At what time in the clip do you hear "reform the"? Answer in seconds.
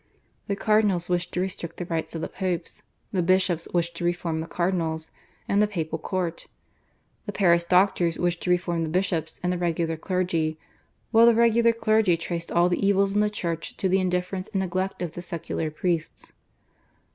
4.03-4.47, 8.49-8.89